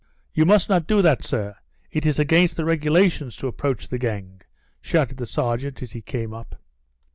"You 0.33 0.47
must 0.47 0.67
not 0.67 0.87
do 0.87 1.03
that, 1.03 1.23
sir. 1.23 1.57
It 1.91 2.07
is 2.07 2.17
against 2.17 2.57
the 2.57 2.65
regulations 2.65 3.35
to 3.35 3.45
approach 3.45 3.87
the 3.89 3.99
gang," 3.99 4.41
shouted 4.81 5.17
the 5.17 5.27
sergeant 5.27 5.79
as 5.83 5.91
he 5.91 6.01
came 6.01 6.33
up. 6.33 6.55